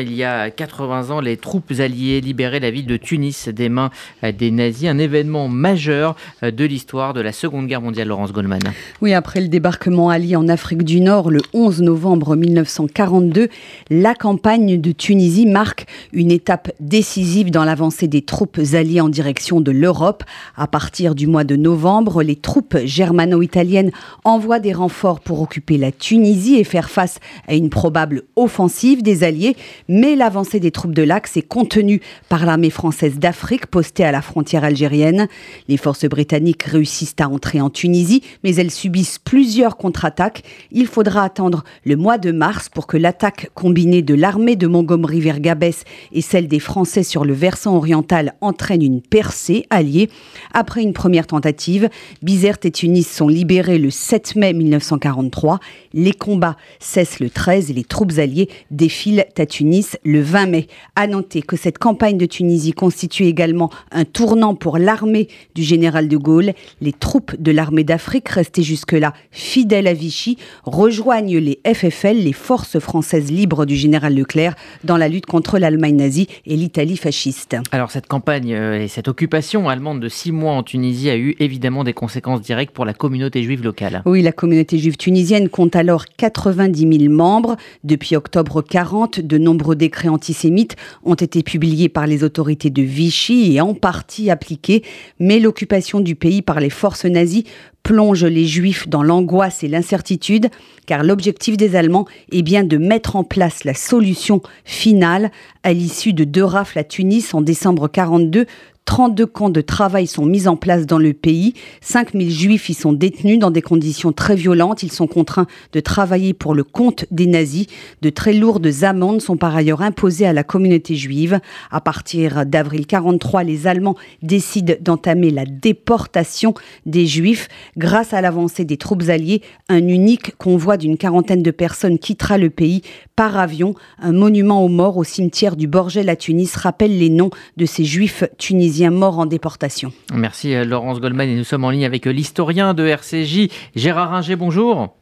[0.00, 3.90] Il y a 80 ans, les troupes alliées libéraient la ville de Tunis des mains
[4.22, 8.60] des nazis, un événement majeur de l'histoire de la Seconde Guerre mondiale, Laurence Goldman.
[9.02, 13.48] Oui, après le débarquement allié en Afrique du Nord le 11 novembre 1942,
[13.90, 19.60] la campagne de Tunisie marque une étape décisive dans l'avancée des troupes alliées en direction
[19.60, 20.22] de l'Europe.
[20.56, 23.90] À partir du mois de novembre, les troupes germano-italiennes
[24.22, 27.18] envoient des renforts pour occuper la Tunisie et faire face
[27.48, 29.56] à une probable offensive des alliés
[29.88, 34.22] mais l'avancée des troupes de l'Axe est contenue par l'armée française d'Afrique postée à la
[34.22, 35.28] frontière algérienne.
[35.66, 40.42] Les forces britanniques réussissent à entrer en Tunisie, mais elles subissent plusieurs contre-attaques.
[40.70, 45.20] Il faudra attendre le mois de mars pour que l'attaque combinée de l'armée de Montgomery
[45.20, 50.10] vers Gabès et celle des Français sur le versant oriental entraîne une percée alliée.
[50.52, 51.88] Après une première tentative,
[52.22, 55.60] Bizerte et Tunis sont libérés le 7 mai 1943.
[55.94, 60.66] Les combats cessent le 13 et les troupes alliées défilent à Tunis le 20 mai.
[60.96, 66.08] À noter que cette campagne de Tunisie constitue également un tournant pour l'armée du général
[66.08, 66.52] de Gaulle.
[66.80, 72.78] Les troupes de l'armée d'Afrique, restées jusque-là fidèles à Vichy, rejoignent les FFL, les forces
[72.78, 74.54] françaises libres du général Leclerc,
[74.84, 77.56] dans la lutte contre l'Allemagne nazie et l'Italie fasciste.
[77.72, 81.36] Alors cette campagne euh, et cette occupation allemande de six mois en Tunisie a eu
[81.38, 84.02] évidemment des conséquences directes pour la communauté juive locale.
[84.06, 87.56] Oui, la communauté juive tunisienne compte alors 90 000 membres.
[87.84, 93.54] Depuis octobre 40, de nombreux décrets antisémites ont été publiés par les autorités de Vichy
[93.54, 94.82] et en partie appliqués,
[95.18, 97.44] mais l'occupation du pays par les forces nazies
[97.82, 100.48] plonge les Juifs dans l'angoisse et l'incertitude,
[100.86, 105.30] car l'objectif des Allemands est bien de mettre en place la solution finale
[105.62, 108.46] à l'issue de deux rafles à Tunis en décembre 42.
[108.88, 111.52] 32 camps de travail sont mis en place dans le pays.
[111.82, 114.82] 5000 juifs y sont détenus dans des conditions très violentes.
[114.82, 117.66] Ils sont contraints de travailler pour le compte des nazis.
[118.00, 121.38] De très lourdes amendes sont par ailleurs imposées à la communauté juive.
[121.70, 126.54] À partir d'avril 43, les Allemands décident d'entamer la déportation
[126.86, 127.48] des juifs.
[127.76, 132.48] Grâce à l'avancée des troupes alliées, un unique convoi d'une quarantaine de personnes quittera le
[132.48, 132.80] pays
[133.16, 133.74] par avion.
[133.98, 137.84] Un monument aux morts au cimetière du Borgel à Tunis rappelle les noms de ces
[137.84, 139.92] juifs tunisiens morts en déportation.
[140.12, 144.10] Merci euh, Laurence Goldman et nous sommes en ligne avec euh, l'historien de RCJ, Gérard
[144.10, 144.94] Ringer, bonjour.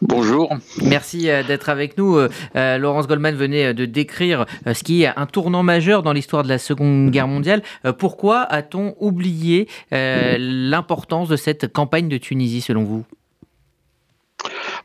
[0.00, 0.56] Bonjour.
[0.82, 2.18] Merci euh, d'être avec nous.
[2.54, 6.58] Laurence Goldman venait de décrire ce qui est un tournant majeur dans l'histoire de la
[6.58, 7.62] Seconde Guerre mondiale.
[7.98, 13.04] pourquoi a-t-on oublié l'importance de cette campagne de Tunisie selon vous?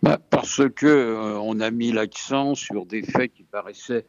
[0.04, 4.06] Bah, Parce que on a mis l'accent sur des faits qui paraissaient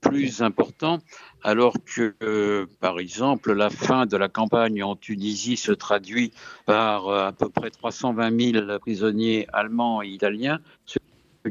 [0.00, 0.98] plus important,
[1.42, 6.32] alors que, euh, par exemple, la fin de la campagne en Tunisie se traduit
[6.66, 10.98] par euh, à peu près 320 000 prisonniers allemands et italiens, ce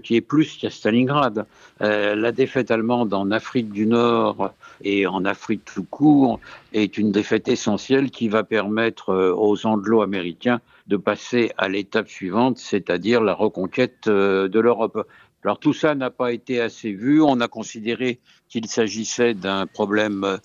[0.01, 1.45] qui est plus qu'à Stalingrad.
[1.81, 4.53] Euh, la défaite allemande en Afrique du Nord
[4.83, 6.39] et en Afrique tout court
[6.73, 13.21] est une défaite essentielle qui va permettre aux anglo-américains de passer à l'étape suivante, c'est-à-dire
[13.21, 15.05] la reconquête de l'Europe.
[15.43, 17.21] Alors tout ça n'a pas été assez vu.
[17.21, 20.39] On a considéré qu'il s'agissait d'un problème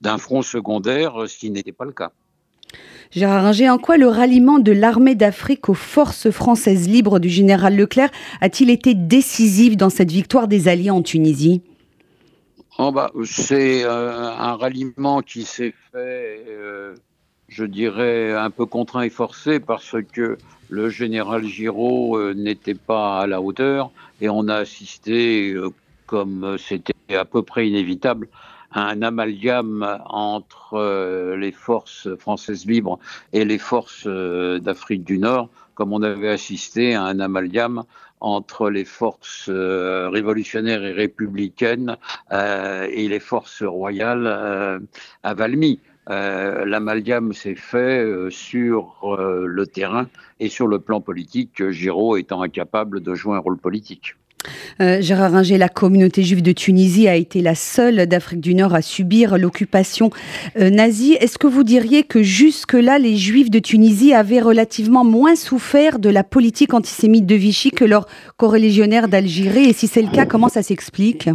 [0.00, 2.12] d'un front secondaire, ce qui n'était pas le cas.
[3.10, 7.76] Gérard Ringer, en quoi le ralliement de l'armée d'Afrique aux forces françaises libres du général
[7.76, 11.62] Leclerc a-t-il été décisif dans cette victoire des Alliés en Tunisie?
[12.78, 16.94] Oh bah, C'est euh, un ralliement qui s'est fait, euh,
[17.48, 20.38] je dirais, un peu contraint et forcé parce que
[20.70, 25.54] le général Giraud n'était pas à la hauteur et on a assisté,
[26.06, 28.28] comme c'était à peu près inévitable,
[28.72, 32.98] un amalgame entre euh, les forces françaises libres
[33.32, 37.82] et les forces euh, d'Afrique du Nord, comme on avait assisté à un amalgame
[38.20, 41.96] entre les forces euh, révolutionnaires et républicaines
[42.30, 44.80] et les forces royales
[45.22, 45.80] à Valmy.
[46.10, 50.08] L'amalgame s'est fait sur le terrain
[50.40, 54.16] et sur le plan politique, Giraud étant incapable de jouer un rôle politique.
[54.80, 58.74] Euh, Gérard Ringer, la communauté juive de Tunisie a été la seule d'Afrique du Nord
[58.74, 60.10] à subir l'occupation
[60.58, 61.14] euh, nazie.
[61.20, 66.08] Est-ce que vous diriez que jusque-là, les juifs de Tunisie avaient relativement moins souffert de
[66.08, 68.06] la politique antisémite de Vichy que leurs
[68.36, 69.68] corréligionnaires d'Algérie?
[69.68, 71.28] Et si c'est le cas, comment ça s'explique?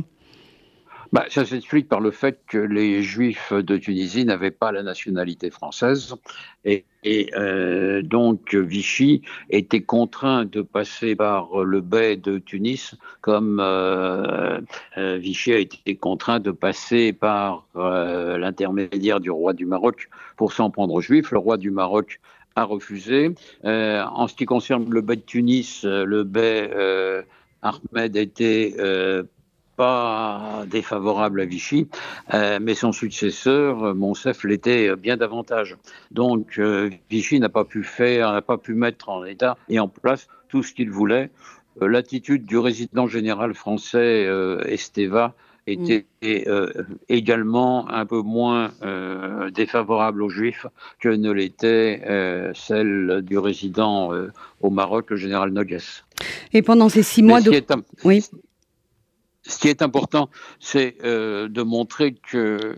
[1.16, 5.50] Bah, ça s'explique par le fait que les Juifs de Tunisie n'avaient pas la nationalité
[5.50, 6.14] française
[6.66, 6.84] et,
[7.38, 14.60] euh, donc Vichy était contraint de passer par le bey de Tunis comme euh,
[14.98, 20.70] euh, Vichy a été contraint de passer par l'intermédiaire du roi du Maroc pour s'en
[20.70, 21.32] prendre aux Juifs.
[21.32, 22.20] Le roi du Maroc
[22.58, 23.34] a refusé.
[23.64, 26.70] en ce qui concerne le bey de Tunis, le bey
[27.62, 28.76] Ahmed était
[29.76, 31.88] pas défavorable à Vichy,
[32.34, 35.78] mais son successeur, Monsef, l'était bien davantage.
[36.12, 36.60] Donc
[37.10, 40.64] Vichy n'a pas pu faire, n'a pas pu mettre en état et en place tout
[40.64, 41.30] ce qu'il voulait.
[41.82, 44.30] L'attitude du résident général français
[44.66, 45.34] Esteva
[45.68, 46.28] était mm.
[46.48, 46.72] euh,
[47.10, 50.68] également un peu moins euh, défavorable aux Juifs
[51.00, 54.12] que ne l'était euh, celle du résident
[54.62, 55.80] au Maroc, le général Nogues.
[56.54, 57.52] Et pendant ces six mois de...
[58.04, 58.24] Oui.
[59.48, 62.76] Ce qui est important, c'est de montrer que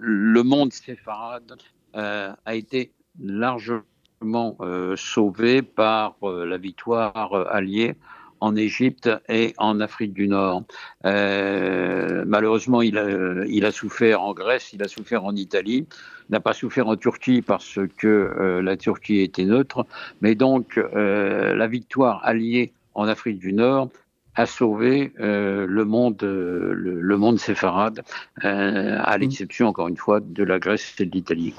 [0.00, 1.56] le monde séfarade
[1.94, 4.56] a été largement
[4.96, 7.96] sauvé par la victoire alliée
[8.44, 10.64] en Égypte et en Afrique du Nord.
[11.06, 15.86] Euh, malheureusement, il a, il a, souffert en Grèce, il a souffert en Italie,
[16.28, 19.86] n'a pas souffert en Turquie parce que euh, la Turquie était neutre,
[20.20, 23.88] mais donc euh, la victoire alliée en Afrique du Nord
[24.36, 28.02] a sauvé euh, le monde, euh, le, monde séfarade,
[28.44, 29.20] euh, à mm.
[29.20, 31.54] l'exception encore une fois de la Grèce et de l'Italie.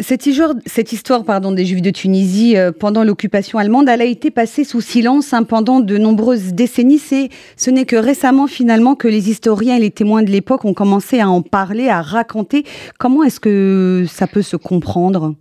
[0.00, 4.30] cette histoire, cette histoire pardon, des Juifs de Tunisie pendant l'occupation allemande, elle a été
[4.30, 6.98] passée sous silence hein, pendant de nombreuses décennies.
[6.98, 10.74] C'est, ce n'est que récemment finalement que les historiens et les témoins de l'époque ont
[10.74, 12.64] commencé à en parler, à raconter.
[12.98, 15.34] Comment est-ce que ça peut se comprendre?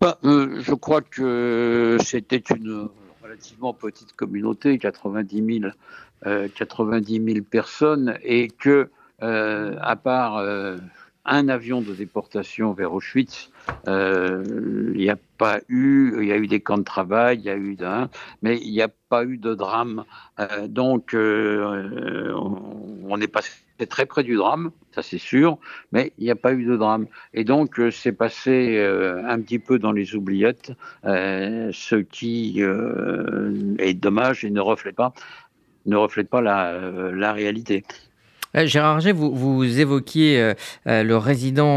[0.00, 2.88] Bah, Je crois que c'était une
[3.28, 5.72] relativement petite communauté, 90 000,
[6.26, 8.90] euh, 90 000 personnes, et que,
[9.22, 10.78] euh, à part euh,
[11.26, 13.50] un avion de déportation vers Auschwitz,
[13.86, 17.44] euh, il n'y a pas eu, il y a eu des camps de travail, il
[17.44, 18.08] y a eu d'un,
[18.40, 20.04] mais il n'y a pas eu de drame.
[20.68, 23.50] donc, on est passé
[23.86, 25.58] très près du drame, ça c'est sûr,
[25.92, 27.06] mais il n'y a pas eu de drame.
[27.34, 30.72] Et donc euh, c'est passé euh, un petit peu dans les oubliettes,
[31.04, 35.12] euh, ce qui est dommage et ne reflète pas,
[35.86, 37.84] ne reflète pas la réalité.
[38.56, 40.54] Euh, Gérard Arget, vous, vous évoquiez euh,
[40.86, 41.68] euh, le résident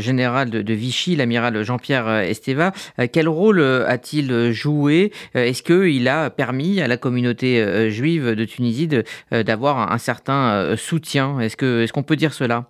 [0.00, 2.72] général de, Vichy, l'amiral Jean-Pierre Esteva.
[3.12, 5.12] quel rôle a-t-il joué?
[5.34, 8.88] Est-ce qu'il a permis à la communauté juive de Tunisie
[9.30, 11.40] d'avoir un, certain soutien?
[11.40, 12.66] Est-ce qu'on peut dire cela?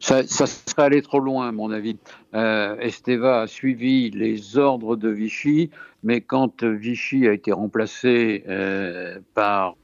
[0.00, 1.98] Ça, ça, serait allé trop loin, à mon avis.
[2.32, 5.70] Esteva a suivi les ordres de Vichy,
[6.02, 8.44] mais quand Vichy a été remplacé
[9.34, 9.76] par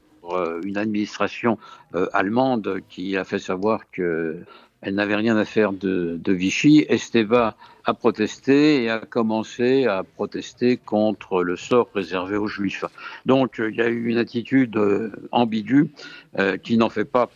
[0.63, 1.57] une administration
[1.95, 4.43] euh, allemande qui a fait savoir que
[4.81, 6.85] elle n'avait rien à faire de, Vichy.
[6.87, 12.85] Esteva a protesté et a commencé à protester contre le sort réservé aux Juifs.
[13.25, 15.89] Donc il y a eu une attitude euh, ambiguë
[16.61, 17.31] qui n'en fait pas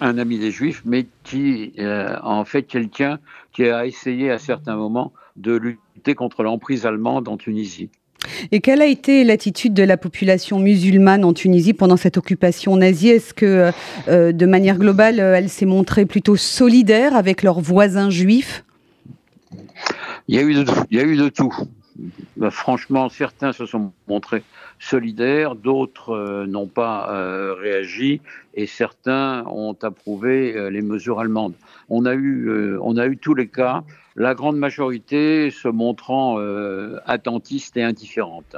[0.00, 3.20] un ami des Juifs, mais qui en fait quelqu'un
[3.52, 7.90] qui a essayé à certains moments de lutter contre l'emprise allemande en Tunisie.
[8.52, 13.10] Et quelle a été l'attitude de la population musulmane en Tunisie pendant cette occupation nazie?
[13.10, 13.70] Est-ce que,
[14.08, 18.64] euh, de manière globale, euh, elle s'est montrée plutôt solidaire avec leurs voisins juifs?
[20.28, 21.54] Il y, a eu de, il y a eu de tout.
[22.36, 24.44] Bah, franchement, certains se sont montrés
[24.78, 27.06] solidaires, d'autres euh, n'ont pas
[27.58, 28.20] réagi
[28.54, 31.54] et certains ont approuvé les mesures allemandes.
[31.88, 33.82] On a eu, on a eu tous les cas
[34.18, 38.56] la grande majorité se montrant euh, attentiste et indifférente.